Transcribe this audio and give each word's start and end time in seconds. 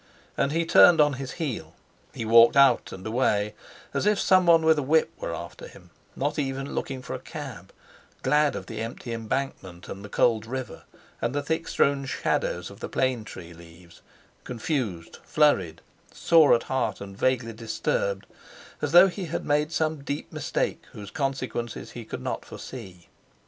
And 0.35 0.51
he 0.51 0.65
turned 0.65 0.99
on 0.99 1.13
his 1.21 1.33
heel. 1.33 1.75
He 2.11 2.25
walked 2.25 2.57
out 2.57 2.91
and 2.91 3.05
away, 3.05 3.53
as 3.93 4.07
if 4.07 4.19
someone 4.19 4.63
with 4.65 4.79
a 4.79 4.81
whip 4.81 5.11
were 5.19 5.31
after 5.35 5.67
him, 5.67 5.91
not 6.15 6.39
even 6.39 6.73
looking 6.73 7.03
for 7.03 7.13
a 7.13 7.19
cab, 7.19 7.71
glad 8.23 8.55
of 8.55 8.65
the 8.65 8.81
empty 8.81 9.13
Embankment 9.13 9.87
and 9.87 10.03
the 10.03 10.09
cold 10.09 10.47
river, 10.47 10.85
and 11.21 11.35
the 11.35 11.43
thick 11.43 11.67
strewn 11.67 12.07
shadows 12.07 12.71
of 12.71 12.79
the 12.79 12.89
plane 12.89 13.23
tree 13.23 13.53
leaves—confused, 13.53 15.19
flurried, 15.23 15.81
sore 16.11 16.55
at 16.55 16.63
heart, 16.63 16.99
and 16.99 17.15
vaguely 17.15 17.53
disturbed, 17.53 18.25
as 18.81 18.93
though 18.93 19.07
he 19.07 19.25
had 19.25 19.45
made 19.45 19.71
some 19.71 20.03
deep 20.03 20.33
mistake 20.33 20.81
whose 20.93 21.11
consequences 21.11 21.91
he 21.91 22.05
could 22.05 22.23
not 22.23 22.43
foresee. 22.43 23.07